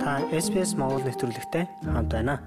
[0.00, 2.40] Та SBS Монгол нэвтрүүлэгтэй хамт байна.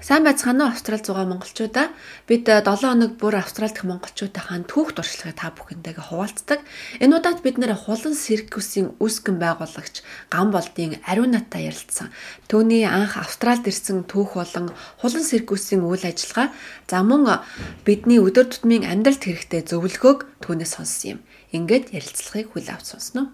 [0.00, 1.92] Сайн байцгаана уу Австрал зугаа монголчуудаа.
[2.24, 6.64] Бид 7 хоног бүр Австрал дахь монголчуудынхаа түүх туршлагыг та бүхэнтэйгээ хуваалцдаг.
[7.04, 10.00] Энэ удаад бид нэр хулан циркусийн үүсгэн байгуулагч
[10.32, 12.08] Ган болдын ариун натаа ярилцсан.
[12.48, 16.56] Төвний анх Австралд ирсэн түүх болон хулан циркусийн үйл ажиллагаа
[16.88, 17.44] за мөн
[17.84, 21.18] бидний өдөр тутмын амьдралд хэрэгтэй зөвлөгөөг түүнээс сонссон юм.
[21.52, 23.28] Ингээд ярилцлагыг хүл авч сонсноо.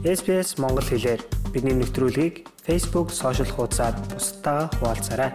[0.00, 1.20] SBS Монгол хэлээр
[1.52, 5.30] бидний нэвтрүүлгийг Facebook сошиал хуудасаар бусдаа хуваалцаарай.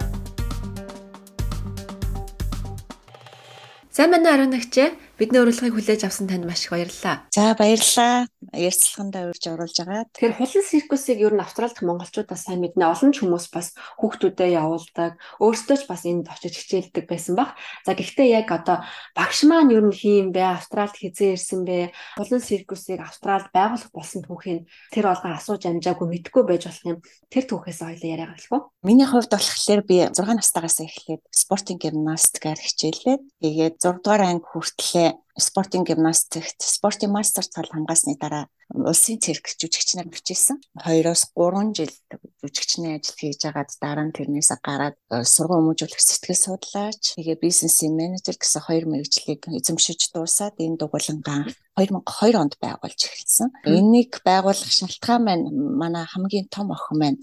[3.93, 5.06] Сайн байна уу ариун нагчээ?
[5.17, 7.25] Бидний урилгыг хүлээж авсан танд маш их баярлалаа.
[7.33, 8.29] За баярлалаа.
[8.53, 10.05] Ярилцлагандаа урьж оруулж байгаа.
[10.13, 12.85] Тэгэхээр хулан циркусыг ер нь Австралид монголчуудаа сайн мэднэ.
[12.85, 15.17] Олон ч хүмүүс бас хүүхдүүдэд явуулдаг.
[15.41, 17.57] Өөрсдөө ч бас энд очиж хичээлдэг байсан баг.
[17.81, 18.85] За гэхдээ яг одоо
[19.17, 20.61] багш маань ер нь хийм бэ?
[20.61, 21.97] Австралид хизээ ирсэн бэ?
[22.21, 27.01] Хулан циркусыг Австралид байгуулах болсон түүхийг тэр олгоо асууж амжаагүй мэдгүй байж болох юм.
[27.33, 28.61] Тэр түүхээс ойлоо яриагаа хэлэх үү?
[28.85, 35.06] Миний хувьд болохоор би 6 настайгаас эхлээд спортын гимнастикаар хичээлээд тэгээд 6 дугаар анги хүртлээ
[35.37, 40.57] спортын гимнастикт спортын мастер цал хамгаасны дараа улсын цирк жүжигчнээр бичсэн.
[40.81, 41.93] 2-оос 3 жил
[42.41, 47.93] жүжигчний ажил хийж агаад дараа нь тэрнээс гараад э, сургууль хүмүүжүүлэх сэтгэл судлаач, тэгээ бизнесийн
[47.95, 51.47] менежер гэсэн хоёр мэргэжлийг эзэмшиж дуусаад энэ дугуулангаа
[51.79, 53.49] 2002 онд байгуулж эхэлсэн.
[53.65, 57.19] Энийг байгуулах шалтгаан маань манай хамгийн том охин маань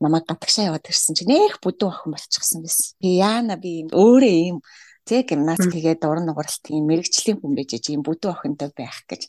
[0.00, 2.96] намайг гатгшаа яваад ирсэн чинь нэх бүдүүн охин болчихсон байсан.
[3.02, 4.58] Би яана би өөрөө ийм
[5.08, 9.22] Тэ гимнаст хийгээд уран нугаралт тийм мэрэгчлийн хүн байж ийм бүдүү охинтой байх гэж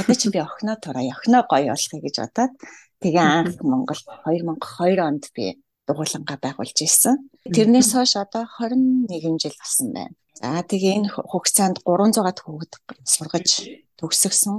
[0.00, 2.52] ядаж би охиноо тураа охиноо гоё болохыг гэж бодоод
[3.04, 7.14] тэгээ анх Монгол 2002 онд би дугуулангаа байгуулж ирсэн.
[7.44, 10.16] Тэрнээс хойш одоо 21 жил болсон байна.
[10.40, 12.72] За тэгээ энэ хугацаанд 300-аад хүүхэд
[13.04, 13.48] сургаж
[14.00, 14.56] төгсгсөн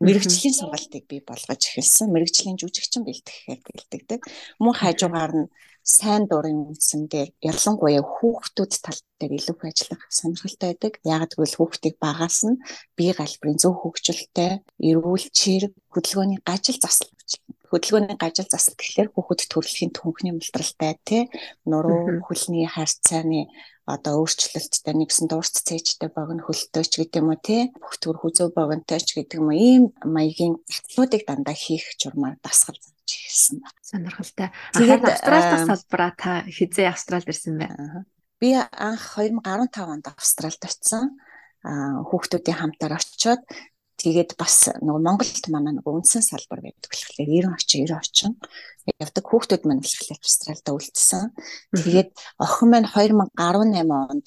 [0.00, 2.08] мэрэгжлийн сургалтыг би болгож эхэлсэн.
[2.10, 4.20] Мэрэгжлийн жүжигчин бэлтгэхээр бэлтгэдэг.
[4.62, 5.50] Мөн хажуугаар нь
[5.96, 10.92] сайн дурын үндсэн дээр ялангуяа хүүхдүүд тал дээр илүү их ажиллах сонирхолтой байдаг.
[11.02, 12.60] Яг тэгвэл хүүхдийг багаас нь
[12.96, 14.52] бие галбирын зөв хөгжилтэй,
[14.88, 17.10] эрүүл чирэг, хөдөлгөөний гажил засал
[17.70, 21.22] хөдөлгөөний гажил засал гэхлээр хүүхэд төрөлхийн түүхний мултралтай тий
[21.70, 23.46] нуруу хөлний харьцааны
[23.86, 29.08] одоо өөрчлөлттэй нэгсэн дуурц цээжтэй богино хөлтөөч гэдэг юм уу тий бүх төр хүзөө богинотойч
[29.14, 29.58] гэдэг юм уу.
[29.58, 32.78] Ийм маягийн затлуудыг дандаа хийх журмаар дасгал
[33.10, 33.80] зарж эхэлсэн байна.
[33.82, 34.48] Сонирхолтой.
[34.78, 38.06] Тэгээд Австрал дахь салбараа та хизээ Австралд ирсэн байна.
[38.38, 41.18] Би анх 2015 онд Австралд очисон.
[41.60, 43.44] хүүхдүүдийн хамтаар очиод
[44.00, 48.32] Тэгээд бас нөгөө Монголд манай нөгөө үндсэн салбар байдаг болохоор 90 орчим 90 орчим
[48.96, 51.24] явдаг хүүхдүүд маань болохоор Австралид үлдсэн.
[51.76, 52.10] Тэгээд
[52.40, 54.26] охин маань 2018 онд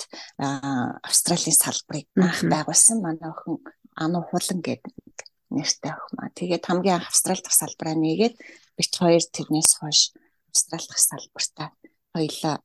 [1.01, 3.01] Австралийн салбарыг анх байгуулсан.
[3.01, 3.65] Манай охин
[3.97, 4.93] Ану хулан гэдэг
[5.53, 6.29] нэртэй охин маа.
[6.33, 8.35] Тэгээд хамгийн анх Австрали дахь салбараа нээгээд
[8.77, 9.99] бит хоёр тэрнээс хойш
[10.49, 11.69] Австрали дахь салбартаа
[12.13, 12.55] хоёлаа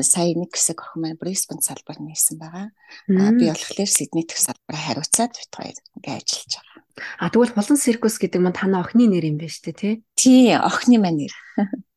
[0.00, 2.72] сая нэг хэсэг охин маань Brisbane салбар нээсэн байгаа.
[3.06, 6.87] Би болохоор Сидней дэх салбараа хариуцаад бит хоёр ингээ ажиллаж байгаа.
[7.18, 9.94] А тэгвэл Хулан циркус гэдэг маань таны охины нэр юм байна шүү дээ тий?
[10.18, 11.34] Тий, охины маань нэр.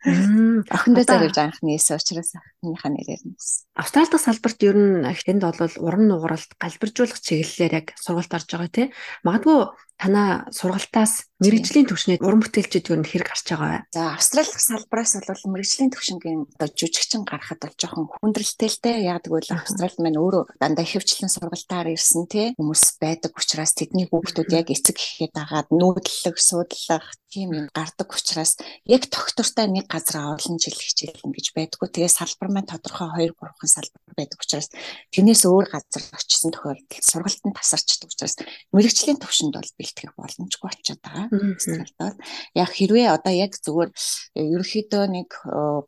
[0.02, 3.38] Охиндоо зориулж анхны эс учраас охиныхаа нэрээр нь.
[3.78, 8.72] Австрали дахь салбарт ер нь энд бол уран нугаралт галбиржуулах чиглэлээр яг сургалт орж байгаа
[8.74, 8.88] тий.
[9.22, 9.70] Магадгүй
[10.02, 13.94] танаа сургалтаас мэрэгжлийн төвшнөд уран бүтээлчд юу нэр гарч байгаа вэ?
[13.94, 19.06] За Австрали салбараас бол мэрэгжлийн төвшингийн одоо жүжигчин гарахад бол жоохон хүндрэлтэй л дээ.
[19.06, 24.50] Яг тэгвэл Австрали маань өөрөө дандаа хөвчлэн сургалтаар ирсэн тий хүмүүс байдаг учраас тэдний хүүхдүүд
[24.58, 30.60] яг эцэг гэхэд агаад нүүдлэг, суудлах тийм юм гардаг учраас яг тогтвортой нэг газар олон
[30.60, 31.88] жил хичээлнэ гэж байдгүй.
[31.88, 34.68] Тэгээ салбар маань тодорхой 2 3хан салбар байдаг учраас
[35.16, 38.36] тэрнээс өөр газар очисон тохиолдолд сургалтанд тасарчдаг учраас
[38.76, 41.28] мэрэгжлийн төвшөнд бол бэлтгэх боломжгүй болчиход байгаа.
[41.32, 42.20] Австралид
[42.52, 43.90] яг хэрвээ одоо яг зүгээр
[44.36, 45.30] э, ерөөхдөө нэг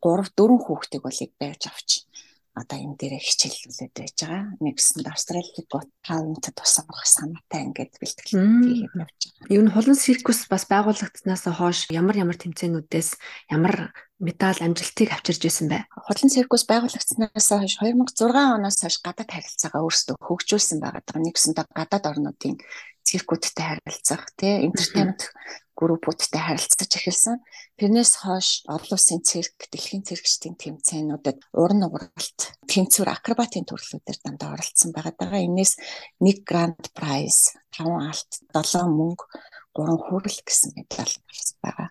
[0.00, 2.08] 4 хүүхдийг бол яг байж авч
[2.54, 4.42] одоо энэ дээр хичээллүүлээд байж байгаа.
[4.62, 9.50] Нэгсэнд Австралийн гот таунт тусах санаатай ингээд бэлтгэл хийгээд явж байгаа.
[9.50, 13.10] Юу н хулан циркус бас байгуулагдсанаас хойш ямар ямар тэмцээнүүдээс
[13.50, 13.90] ямар
[14.22, 15.82] медаль амжилтыг авчирж исэн бэ?
[15.90, 21.02] Хулан циркус байгуулагдсанаас хойш 2006 оноос хойш гадаад харилцаагаа өөрсдөө хөгжүүлсэн байгаа.
[21.18, 22.62] Нэгсэндээ гадаад орнуудын
[23.04, 25.28] циркүүдтэй харилцах, тий, entertainment
[25.74, 27.36] группүүдтэй харилцаж эхэлсэн.
[27.78, 32.40] Тэрнээс хойш олон улсын цирк, дэлхийн циркчдийн тэмцээнүүдэд уран нугаралт,
[32.70, 35.42] тэнцвэр акробатын төрлүүдээр дандаа оролцсон байгаа даа.
[35.42, 35.74] Энээс
[36.22, 39.26] нэг гранд прайз, 5 алт, 7 мөнгө,
[39.74, 41.88] 3 хүрэл гэсэн медаль гарсан байгаа.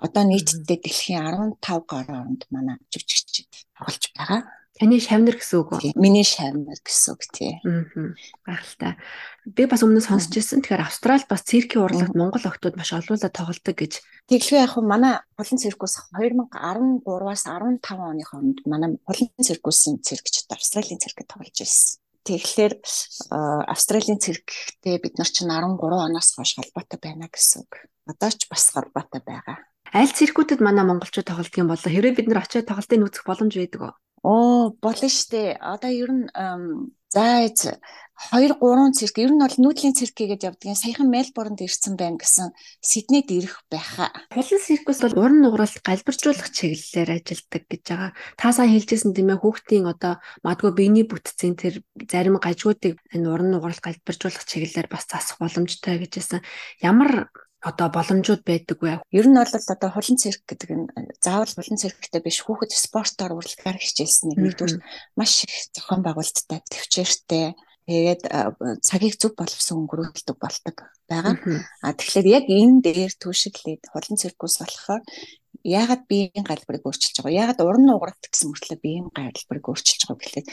[0.00, 1.20] Одоо нийтдээ дэлхийн
[1.60, 4.40] 15 гаруй оронд манай жүжигчид тоглож байгаа.
[4.76, 5.96] Таны шавнар гэсэн үг үү?
[5.96, 7.56] Миний шавнар гэсэн үг тий.
[7.64, 8.12] Аа.
[8.44, 9.00] Гайхалтай.
[9.48, 10.60] Би бас өмнө сонсч ирсэн.
[10.60, 14.04] Тэгэхээр Австрал бас циркийн урлагт Монгол охтууд маш олуулаад тоглодог гэж.
[14.28, 21.24] Тэглгүй яг манай Холын циркус 2013-аас 15 оны хооронд манай Холын циркусын циркчд Австралийн циркэд
[21.24, 21.96] тоглож ирсэн.
[22.28, 22.74] Тэгэхээр
[23.72, 27.88] Австралийн цирктэй бид нар чинь 13 оноос хойш холбоотой байна гэсэн үг.
[28.04, 29.62] Одоо ч бас холбоотой байгаа.
[29.94, 33.80] Аль циркүүдэд манай монголчууд тоглодог юм бол хэрвээ бид нар очиод тоглолтыг үзэх боломж байдаг
[33.80, 33.94] уу?
[34.26, 35.54] Оо, болно штэ.
[35.60, 36.26] Одоо ер нь
[37.14, 37.46] за
[38.32, 40.72] 2 3 цирк ер нь бол нүүдлийн цирк гэдэг явдаг.
[40.74, 42.48] Саяхан Мельбурнд ирсэн байна гэсэн
[42.80, 44.10] Сиднейд ирэх байхаа.
[44.34, 48.10] Хулан циркус бол уран нугаралт галбиржуулах чиглэлээр ажилладаг гэж байгаа.
[48.40, 53.52] Та сайн хэлжсэн тийм ээ хүүхдийн одоо магадгүй биений бүтцийн тэр зарим гажуудыг энэ уран
[53.52, 56.40] нугаралт галбиржуулах чиглэлээр бас засах боломжтой гэжсэн.
[56.80, 57.30] Ямар
[57.66, 59.02] одоо боломжууд байдаг вэ?
[59.10, 60.86] Ер нь бол одоо хулан цирк гэдэг нь
[61.18, 64.78] заавал хулан цирктэй биш хүүхэд спортоор урлагаар хичээлсэн нэг нэгдүгээр
[65.18, 67.58] маш их зохион байгуулалттай, төвчээртэй.
[67.86, 68.22] Тэгээд
[68.82, 70.76] цагийг зөв боловсон өнгөрүүлдэг болдог
[71.10, 71.38] байгаа.
[71.82, 75.02] А тэгэхээр яг энэ дээр түшиглээд хулан циркус болохоор
[75.62, 80.46] яагаад биеийн галбарыг өөрчилж байгаа яагаад уран нугарт гэсэн мөртлөө биеийн галбарыг өөрчилж байгаа гэхлээр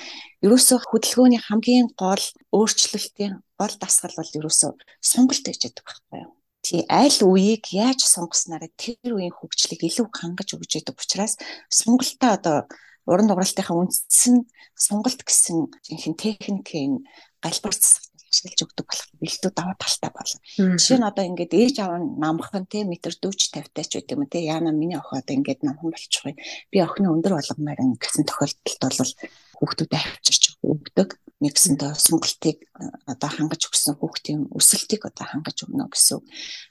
[0.46, 4.72] ерөөсөө хөдөлгөөний хамгийн гол өөрчлөлтийн гол дасгал бол ерөөсөө
[5.02, 6.34] сонголт гэж яддаг байхгүй юу
[6.66, 11.36] тий аль үеийг яаж сонгоснараа тэр үеийн хөгжлийг илүү хангаж өгч яадаг учраас
[11.68, 12.58] сонголтоо одоо
[13.06, 14.48] уран дугааралтынхаа үндс нь
[14.80, 17.04] сонголт гэсэн жинхэнэ техникийн
[17.44, 17.76] галбар
[18.34, 20.40] ашиглаж өгдөг болох бэлдүү даваа талтай болно.
[20.58, 24.26] Жишээ нь одоо ингээд ээж аав нь намхан те метр 40 50 тач байдаг юм
[24.26, 26.34] те яана миний охин одоо ингээд намхан болчихгүй.
[26.74, 29.14] Би охины өндөр болгомоор гэсэн тохиолдолд бол
[29.62, 32.58] хүүхдүүдэд авчирч өгдөг нэгсэндээ сонголтыг
[33.04, 36.24] одоо хангаж өгсөн хүүхдийн өсөлтийг одоо хангаж өгнө гэсэн.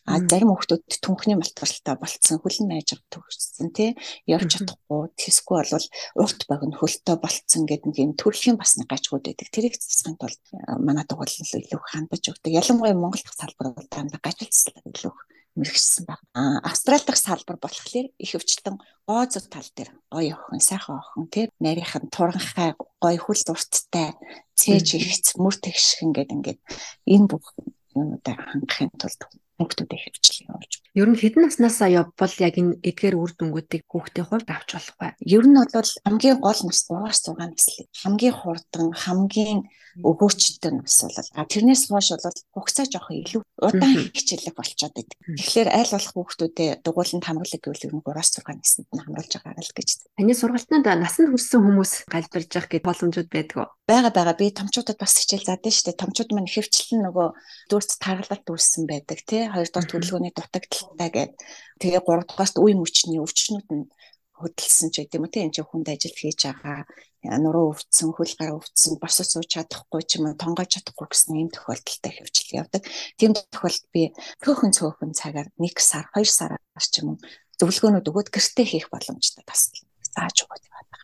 [0.08, 3.90] А зарим хүүхдүүд түнхний малтгаралтай болцсон хөлн найж төгссөн тий
[4.24, 5.86] явж чадахгүй тэсгүй бол
[6.24, 9.52] урт богино хөлтөө болцсон гэдэг нэг юм төрлийн бас нэг гажгууд байдаг.
[9.52, 10.40] Тэрийг засахын тулд
[10.80, 12.56] манай дугуйлал илүү хандаж өгдөг.
[12.56, 15.12] Ялангуяа Монгол дахь салбар бол дандаа гажилцлаа илүү
[15.56, 16.20] мэрэгчсэн баг.
[16.34, 18.76] А Австрали дахь салбар болохоор их өвчлөлтөн
[19.06, 24.16] гоо зов тал дээр гоё охин, сайхан охин тий нарийнхан туранхай гоё хүл зурцтай
[24.56, 26.60] цээж ихц мөр тэгшхэн гэдэг ингээд
[27.04, 27.52] энэ бүх
[27.92, 29.20] юмудаа хангахын тулд
[29.60, 30.72] хүүхдүүдэд хөвчлээ явуулж.
[30.92, 35.10] Ер нь хэдэн наснасаа явбал яг энэ эдгээр үр дүнгуудыг хүүхдийн хувьд авч болох бай.
[35.24, 39.60] Ер нь бол хамгийн гол нас 3-аас 6 наслыг хамгийн хурдан, хамгийн
[40.00, 45.16] өгөөчтэй нас бол а тэрнээс хойш бол хугацаа жоох илүү удаан хичээлэг болчиход байдаг.
[45.36, 49.60] Тэгэхээр аль болох хүүхдүүдэд дугууланд хамруулаг гэвэл ер нь 3-аас 6 наснд нь хамруулж байгаа
[49.60, 49.88] л гэж.
[50.16, 53.68] Таны сургалтанд насанд хүрсэн хүмүүс галбирж явах гэдэг боломжууд байдаг уу?
[53.84, 56.00] Бага бага би томчуудад бас хичээл заадаг шүү дээ.
[56.00, 57.28] Томчууд маань хэвчлэн нөгөө
[57.68, 59.44] дүүрт таргалалт үүссэн байдаг тий.
[59.52, 60.32] Хоёрдугаар төлөвлөгөөний
[60.82, 61.38] дутагдaltaй гэдэг.
[61.80, 63.86] Тэгээ гуравдугаарт үе мөчний өвчнүүд нь
[64.42, 66.82] хөдөлсөн ч гэдэм үү энэ ч хүнд ажил хийж байгаа
[67.22, 71.50] нуруу өвдсөн хөл гар өвдсөн босож сууж чадахгүй ч юм уу тонгож чадахгүй гэсэн ийм
[71.54, 72.82] тохиолдолтой хөвчл явдаг.
[73.14, 74.10] Тийм тохиолдолд би
[74.42, 77.18] цөөхөн цөөхөн цагаар 1 сар 2 сараас ч юм уу
[77.62, 79.70] зөвлөгөөнүүд өгөөд гэртээ хийх боломжтой бас
[80.10, 81.00] зааж өгöd байдаг.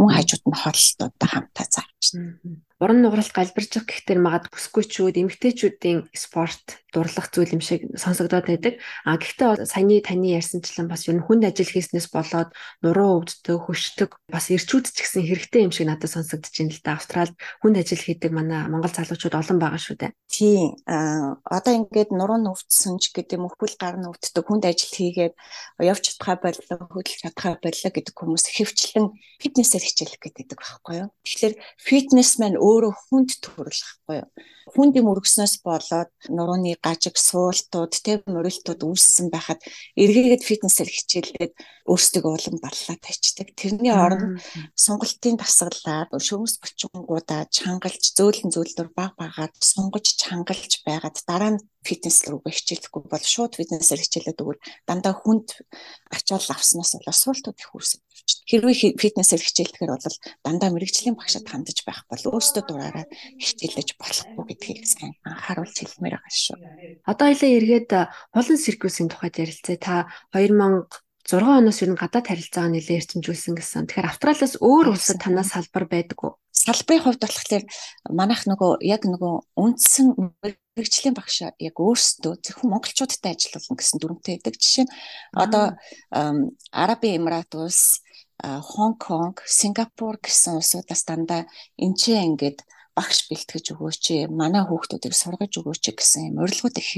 [0.00, 1.66] Мөн хажууд нь хооллолтуудаа хамтаа
[2.00, 2.62] зааж.
[2.78, 8.78] Уран нугаралт галбирж гэхдээ магад бүсгүйчүүд, эмэгтэйчүүдийн спорт дурлах зүйл юм шиг сонсогдоод байдаг.
[9.02, 12.54] А гэхдээ саяны таны ярьсанчлан бас ер нь хүнд ажил хийснээс болоод
[12.86, 16.94] нуруу өвддөг, хөшдөг бас ирчүүд ч гэсэн хэрэгтэй юм шиг надад сонсогдож байна л да.
[16.94, 17.36] Австралид
[17.66, 20.14] хүнд ажил хийдэг манай монгол залуучууд олон байгаа шүү дээ.
[20.30, 20.78] Тийм.
[20.86, 25.34] Одоо ингээд нуруу нь өвдсөн ч гэдэг юм хөл гар нь өвддөг хүнд ажил хийгээд
[25.82, 29.12] явж чадхаа боллоо, хөдөлж чадхаа боллоо гэдэг хүмүүс хэвчлэн
[29.42, 31.10] фитнесээр хичээлэх гэдэг байхгүй юу.
[31.26, 31.54] Тэгэхээр
[31.88, 34.28] фитнес маань өөрөө хүнд төрөлхгүй юу?
[34.68, 39.64] Хүнд юм өргснөөс болоод нурууны гажиг суултууд тийм мөрөлтүүд үүссэн байхад
[39.96, 41.52] эргээгээд фитнесээр хичээлээд
[41.88, 43.56] өөрсдөө улам баллаа тавьчихдаг.
[43.56, 44.44] Тэрний оронд
[44.76, 52.28] сонголтын дасгалаар шөмөс булчингуудаа чангалж зөөлөн зөөлдөр баг багаад сунгаж чангалж байгаад дараа нь фитнес
[52.28, 55.56] рүүгээ хичээлэхгүй бол шууд фитнесээр хичээлээд өгвөл дандаа хүнд
[56.12, 58.48] ачаал авснаас болоод суултууд их үүсэж байна.
[58.48, 63.06] Хэрвээ фитнесээр хичээлдэхэр бол дандаа мэрэгжлийн багшад хандаж байх бол өөрсдөө дураараа
[63.40, 66.56] хичээлж болохгүй гэдгийг сайн анхааруулж хэлмээр байгаа шүү.
[67.08, 67.90] Одоо илээ эргээд
[68.34, 69.78] хулан циркусийн тухайд ярилцъя.
[69.80, 69.94] Та
[70.32, 70.88] 2000
[71.28, 73.84] 6 оноос ер нь гадаад харилцаагаа нэлээд эрчимжүүлсэн гэсэн.
[73.84, 76.40] Тэгэхээр Австралиас өөр улсад танаас салбар байдаг уу?
[76.56, 77.64] Салбарын хувьд болохоор
[78.08, 84.56] манайх нөгөө яг нөгөө үндсэн мэрэгжлийн багш яг өөрсдөө зөвхөн монголчуудтай ажиллуулна гэсэн дүрмтэй байдаг.
[84.56, 84.94] Жишээ нь
[85.36, 85.76] одоо
[86.72, 88.00] Арабын Эмират улс,
[88.42, 91.50] Хонконг, Сингапур гэсэн улсуудаас дандаа
[91.98, 92.62] ч ингээд
[92.98, 96.88] багш бэлтгэж өгөөч манай хүүхдүүдийг сургаж өгөөч гэсэн юм урилгууд их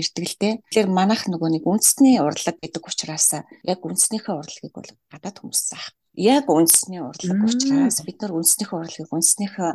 [0.41, 0.55] дээ.
[0.73, 5.93] Тэгэхээр манайх нөгөө нэг үндэсний урлаг гэдэг учраас яг үндэснийхээ урлагийг бол гадаад хүмүүс заах
[6.17, 9.71] яг үндэсний урлаг учраас бид нар үндэснийхээ урлагийг үндэснийхээ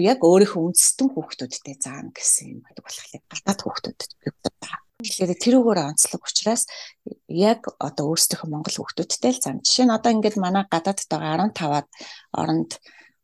[0.00, 4.79] яг өөрийнхөө үндэстэн хүүхдүүдтэй заана гэсэн юм байдаг болохоор гадаад хүүхдүүдэд байна.
[5.00, 6.62] Тэгэхээр тэрүүгээр онцлог учраас
[7.26, 9.56] яг одоо өөрсдийнхөө монгол хүүхдүүдтэй л зам.
[9.64, 11.88] Жишээ нь одоо ингээд манай гадаадд байгаа 15-аад
[12.36, 12.70] оронд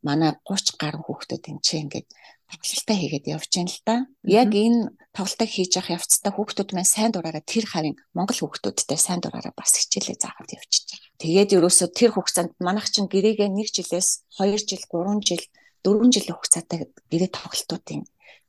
[0.01, 2.07] манай 30 гаруй хүүхдүүд энэ чинь ингээд
[2.47, 3.95] тоглолтоо хийгээд явж байна л да.
[4.23, 4.79] Яг энэ
[5.11, 9.75] тоглолтоо хийж явах явцдаа хүүхдүүд маань сайн дураараа тэр хавийн монгол хүүхдүүдтэй сайн дураараа бас
[9.75, 11.11] хичээлээ заагаад явчихж байгаа.
[11.19, 15.43] Тэгээд ерөөсөө тэр хугацаанд манайх чинь гэрээгээ 1 жилээс 2 жил, 3 жил,
[15.83, 18.01] 4 жилийн хугацаатай гэрээ тоглолтуудын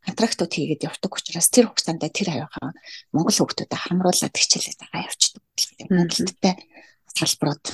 [0.08, 2.72] контрактууд хийгээд явдаг учраас тэр хугацаанд тэр хавийнхаа
[3.12, 5.44] монгол хүүхдүүдэд хамруулад хичээлээ заагаа явчихдаг.
[5.92, 6.54] Монголдтай
[7.12, 7.66] салбарууд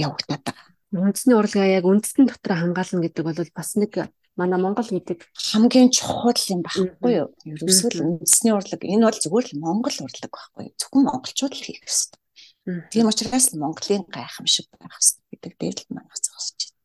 [0.00, 0.66] явагдаад байгаа.
[0.96, 3.92] Үндэсний урлагаа яг үндэстэн дотор хангаална гэдэг бол бас нэг
[4.36, 5.18] манай Монгол гэдэг
[5.52, 7.28] хамгийн чухал юм багхгүй юу?
[7.44, 10.72] Ерөөсөө л үндэсний урлаг энэ бол зүгээр л Монгол урлаг багхгүй?
[10.76, 12.20] Зөвхөн монголчууд л хийх ёстой.
[12.92, 16.75] Тийм учраас Монголын гайхамшиг байх ёстой гэдэг дээр л манайх зогсож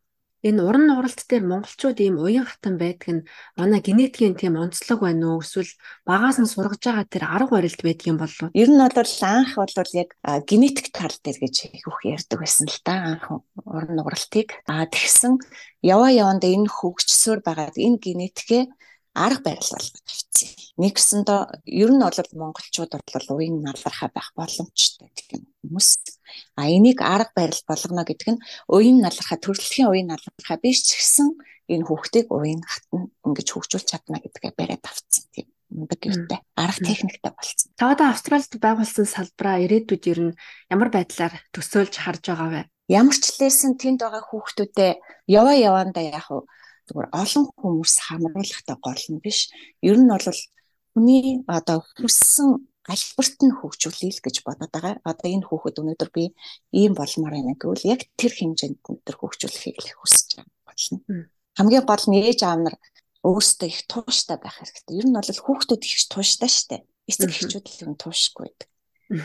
[0.48, 3.26] энэ уран нууралт дээр монголчууд ийм уян хатан байдаг нь
[3.60, 5.72] манай генетикийн тийм онцлог байна уу эсвэл
[6.10, 8.56] багаас нь сургаж байгаа тэр арга барилд байдаг юм болов уу?
[8.62, 10.10] Ер нь бол анх бол яг
[10.50, 13.26] генетик тал дээр гэж их ярьдаг байсан л та анх
[13.70, 14.50] уран нууралтыг.
[14.66, 15.38] А тэгсэн
[15.86, 18.64] яваа явандаа энэ хөгжсөөр байгаад энэ генетикээ
[19.14, 20.50] арга барил болгож авчихсан.
[20.82, 21.42] Нэгсэндээ
[21.84, 25.90] ер нь бол монголчууд бол уян налархаа байх боломжтой гэх юм хүмүүс.
[26.58, 31.28] А энийг арга барил болгоно гэдэг нь уян налархаа төрөлхийн уян налархаа биш ч гэсэн
[31.72, 37.32] энэ хүүхдийг уян хатна ингэж хөгжүүлж чадна гэдгээ бариад авцсан тийм мундаг юутай арга техниктэй
[37.32, 37.72] болсон.
[37.80, 40.38] Та одоо Австралид байгуулсан салбараа ирээдүйд ер нь
[40.68, 42.62] ямар байдлаар төсөөлж харж байгаа вэ?
[42.92, 45.00] Ямар ч лээсэн тэнд байгаа хүүхдүүдэд
[45.32, 46.28] яваа яваандаа яг
[46.92, 49.48] зүгээр олон хүмүүс хамруулахтай гол нь биш.
[49.80, 50.28] Ер нь бол
[50.92, 54.96] хүний одоо хүссэн галбарт нь хөгжүүлэе л гэж бодоод байгаа.
[55.06, 56.24] Одоо энэ хүүхэд өнөөдөр би
[56.74, 60.30] ийм болмоор байна гэвэл яг тэр хэмжээнд өнөөдөр хөгжүүлэхийг л хүсэж
[60.66, 60.98] болно.
[61.58, 62.76] Хамгийн гол нь ээж аав нар
[63.22, 64.98] өөрсдөө их тууштай байх хэрэгтэй.
[64.98, 66.78] Ер нь бол хүүхдүүд их тууштай штэ.
[67.06, 68.70] Эцэг эхчүүд л юм туушгүй байдаг.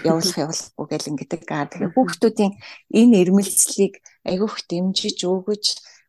[0.04, 1.42] Явуулах явуулахгүй гэл ингэдэг.
[1.46, 2.52] Тэгэхээр хүүхдүүдийн
[2.92, 3.94] энэ ирмэлцлийг
[4.26, 5.64] айгүйх дэмжиж өгөж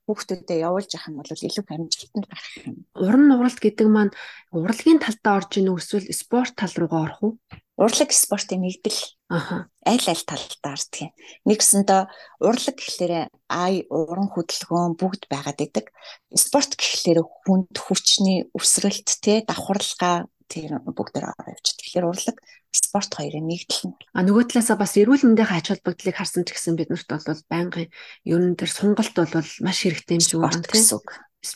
[0.07, 2.75] хүүхдүүдэд явуулж явах юм бол илүү амжилтанд гарах юм.
[2.95, 4.15] Уран нууралт гэдэг маань
[4.55, 7.33] урлагийн талдаа орж ийн эсвэл спорт тал руугаа орох уу?
[7.77, 8.97] Урлаг спортын нэгдэл.
[9.29, 9.69] Аха.
[9.85, 11.13] Аль аль талдаа тийм.
[11.45, 12.01] Нэгсэндээ
[12.41, 15.93] урлаг гэхлээр ай уран хөдөлгөөн бүгд байгаад идэг.
[16.33, 21.77] Спорт гэхлээр хүнд хүчний өсрэлт те давхарлага тэр бүгдээр ороо явж.
[21.77, 22.41] Тэгэхээр урлаг
[22.77, 23.95] спорт хоёрын нэгдэл нь.
[24.13, 27.89] А нөгөө талаасаа бас эрүүл мэндийн ач холбогдлыг харсан ч гэсэн биднэрт бол байнгын
[28.29, 30.85] ер нь тэр сонголт бол маш хэрэгтэй юм шиг байна тийм.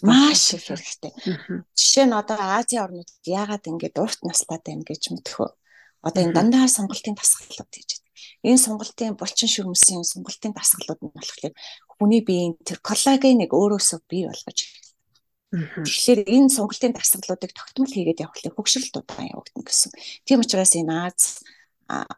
[0.01, 1.11] Маш их хэрэгтэй.
[1.77, 5.49] Жишээ нь одоо Азийн орнууд яагаад ингэж урт наслаад байна гэж мэдхөө.
[6.07, 8.09] Одоо энэ дандаа сонголтын дасгалууд хийж байна.
[8.47, 11.53] Энэ сонголтын булчин шүрмсийн сонголтын дасгалууд нь болохоор
[11.97, 14.59] хүний биеийн тэр коллагеныг өөрөөсөө бий болгож
[15.51, 19.91] Тэгэхээр энэ сонголтын дасгалуудыг тогтмол хийгээд явхлаа хөгшрөлт удаан явагдана гэсэн.
[20.23, 21.43] Тийм учраас энэ Аз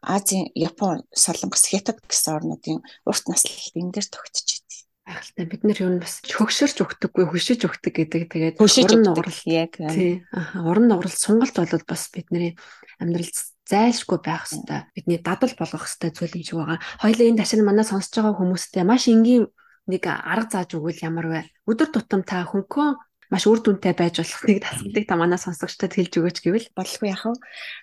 [0.05, 4.85] Азийн Япон, Солонгос, Хятад гэсэн орнуудын урт наслалт энэ дээр тогтчих идэв.
[5.09, 9.75] Айхалтай бид нар юу нь бас хөгшөрч өгдөггүй хөшиж өгдөг гэдэг тэгээд уран нуурал яг
[9.75, 10.23] тий
[10.55, 12.55] уран нуурал сонголт болоод бас бидний
[13.01, 13.35] амьдралд
[13.67, 16.79] зайлшгүй байх хэвээр бидний дадал болгох хэвээр зүйл юм шиг байгаа.
[17.03, 19.51] Хоёлаа энэ ташин манай сонсож байгаа хүмүүстээ маш энгийн
[19.91, 21.41] нэг арга зааж өгвөл ямар вэ?
[21.67, 22.95] Өдөр тутам та хөнхөө
[23.33, 27.25] маш үр дүнтэй байж болох нэг тасгалыг та манай сонсогчдод хэлж өгөөч гэвэл болохгүй яах
[27.25, 27.33] вэ?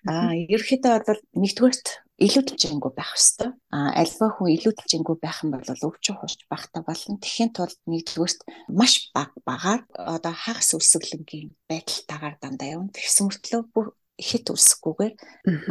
[0.07, 1.87] Аа ерөөхдөө бол нэгдүгээрт
[2.23, 3.51] илүү дэлжэнгүү байх хэвээр.
[3.75, 7.19] Аа альва хүн илүү дэлжэнгүү байх юм бол өвчин хурж багтаа болно.
[7.19, 8.41] Тэхийн тулд нэгдүгээрт
[8.71, 12.95] маш бага багаар одоо хагас үсгэлэнгийн байдалтайгаар дандаа явна.
[12.95, 13.87] Тэгсэн мөртлөө бүр
[14.21, 15.15] хит үсэхгүйгээр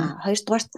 [0.02, 0.72] аа хоёрдугаарт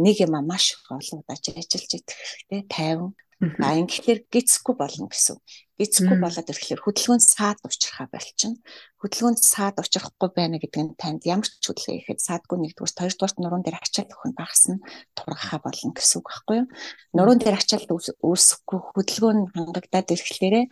[0.00, 5.36] нэг юм маш олон удаа ажиллаж идэх хэрэгтэй тайван А ингэхээр гисэхгүй болно гэсэн.
[5.76, 8.56] Гисэхгүй болоод ирэхлээр хөдөлгөөнд саад учрахаа болчихно.
[8.96, 13.64] Хөдөлгөөнд саад учрахгүй байна гэдэг нь танд ямар ч хөдөлгөөн ихэд саадгүй нэгдүгээр хоёрдугаар нуруунд
[13.68, 14.76] дээр ачаал өгөх нь багасна
[15.12, 16.68] тургахаа болно гэсэн үг байхгүй юу?
[17.12, 17.86] Нуруунд дээр ачаал
[18.24, 20.64] үүсэхгүй хөдөлгөөн хангагдаад ирэхлээрээ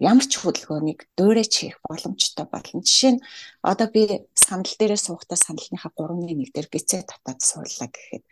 [0.00, 2.84] ямар ч хөдөлгөөнийг дуурайч хийх боломжтой болно.
[2.84, 3.24] Жишээ нь
[3.64, 8.24] одоо би сандал дээрээ суухдаа сандалныхаа 3-1 дээр гисээ татаад сууллаа гэхэд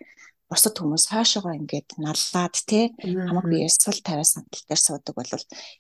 [0.49, 5.33] бусад хүмүүс хаашаага ингээд наллаад те хамаг биеэ сул тавиа сандал дээр суудаг бол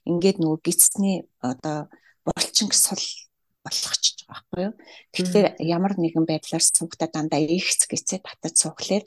[0.04, 1.88] ингээд нөгөө гисний одоо
[2.24, 3.00] булчинг сул
[3.64, 4.74] болгочихж байгаа байхгүй юу.
[5.12, 9.04] Тэгэхээр ямар нэгэн байдлаар суугтаа дандаа ихс гисээ татаж суухлаар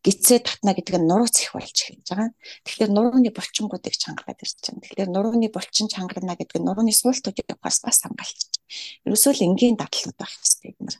[0.00, 2.30] гисээ татна гэдэг нь нурууц их болж эхэлж байгаа.
[2.64, 4.80] Тэгэхээр нурууны булчингуудыг чангараад ирж байна.
[4.80, 8.40] Тэгэхээр нурууны булчин чангарна гэдэг нь нурууны суултуудыг бас бас хамгаалж.
[9.04, 10.96] Ерөөсөө л энгийн дадлууд байх хэрэгтэй бид нар.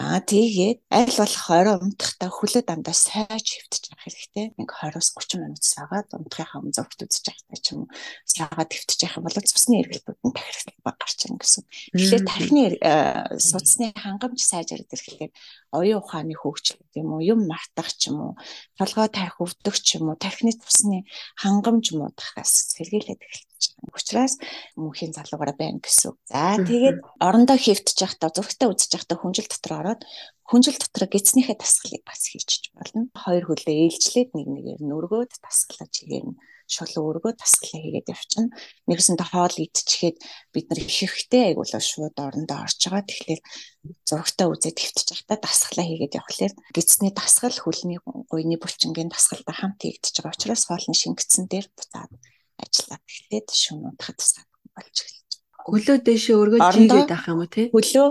[0.00, 4.46] Аа тэгээд аль болох орой унтахдаа хөлөө дандаа сайж хөвтөж явах хэрэгтэй.
[4.56, 7.92] Нэг 20-30 минут саагаад унтахынхаа өмнө зургт үзэж байхдаа ч юм уу
[8.24, 11.64] саагаад хөвтөж явах бол цусны эргэлтүүд нь тархилт гарч ирнэ гэсэн.
[11.92, 12.64] Тэгэхээр тархины
[13.44, 15.32] судасны хангамж сайжраад ирэхлээр
[15.70, 18.32] оюун ухааны хөгжил юм уу юм мартах ч юм уу
[18.78, 21.06] толгой тарих өвдөх ч юм уу тархины цусны
[21.38, 23.46] хангамж муудахаас сэргийлээд эхэлж
[23.78, 23.94] байгаа.
[23.94, 24.34] Учираас
[24.74, 26.16] мөнхийн залуугаараа байна гэсэн.
[26.26, 30.00] За тэгээд орондоо хөвтж явахдаа зургтаа үзэж явахдаа хүнжил дотор ороод
[30.48, 33.06] хүнжил дотор гидснийхээ тасгалыг бас хийчих болно.
[33.14, 36.38] Хоёр хөлөө ээлжлээд нэг нэгээр нүргөөд тасгалаж игээр нь
[36.70, 38.54] шулуу өргөө тасгалаа хийгээд явчихна.
[38.86, 40.16] Нэгсэндээ хоол идчихээд
[40.54, 43.04] бид нар ихэвхтэй айгуулаа шууд орондоо орж байгаа.
[43.10, 43.40] Тэгэхээр
[44.06, 47.98] зурагтаа үзээд хөвтөж байхдаа дасгалаа хийгээд явхлаар гидсний дасгал хөлний
[48.30, 52.12] гуйны булчингийн дасгалтай хамт хийгдэж байгаа учраас хоолны шингэцэн дээр буцаад
[52.62, 55.32] ажиллаад эхлээд шөнө унтахад тусаад болж эхэлж.
[55.66, 57.62] Хөлөө дэшээ өргөө чигээд авах юм уу те?
[57.74, 58.08] Хөлөө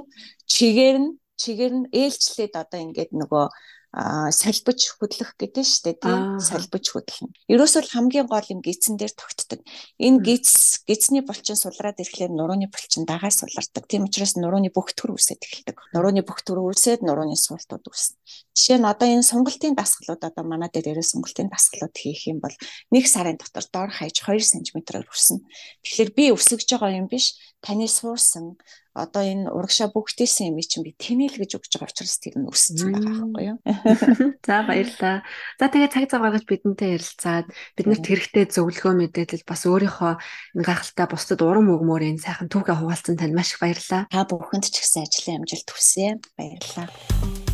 [0.50, 3.46] чигээр нь чигээр нь ээлжлээд одоо ингээд нөгөө
[3.89, 7.34] салбиж хөдлөх гэдэг нь шүү дээ тийм салбиж хөдлөн.
[7.50, 9.65] Ерөөсөө хамгийн гол юм гидсэн дээр тогтдог.
[9.98, 13.89] Энэ гидс гидсний булчин сулраад ирэхлээр нурууны булчин дагаа сулардаг.
[13.89, 15.77] Тийм учраас нурууны бөхтгөр үсээд эхэлдэг.
[15.98, 18.13] Нурууны бөхтгөр үсээд нурууны суултууд үснэ.
[18.53, 22.53] Жишээ нь одоо энэ сунгалтын дасгалууд одоо манай дээр ерөө сунгалтын дасгалууд хийх юм бол
[22.93, 25.41] нэг сарын дотор доор хаяж 2 см-аар өснө.
[25.81, 27.34] Тэгэхээр би өсөж байгаа юм биш.
[27.65, 28.55] Таны суурсан
[29.00, 32.91] одоо энэ урагшаа бүгдээсэн юм чинь би тэмээл гэж өгч байгаа учраас тэр нь өссөн
[32.91, 33.58] байгаа байхгүй юу.
[34.48, 35.24] За баярлалаа.
[35.60, 37.48] За тэгээ цаг зав гаргаж бидэнтэй ярилцаад
[37.79, 40.13] биднэрт хэрэгтэй зөвлөгөө мэдээлэл бас өөрийнхөө
[40.60, 44.06] энэ гахалтай бусдад урам өгмөр энэ сайхан түүхээ хуваалцсан танд маш их баярлалаа.
[44.12, 46.20] Та бүхэнд ч ихсэн ажлын амжилт хүсье.
[46.38, 46.88] Баярлалаа.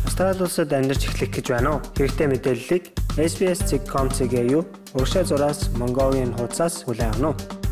[0.06, 1.84] Австрали улсад амьдарч эхлэх гэж байна уу?
[1.98, 2.84] Хэрэгтэй мэдээллийг
[3.18, 4.62] SBS.com.cg юу?
[4.94, 7.65] Урагшаа зураас Mongolian хуудасаас хүлээн авах нь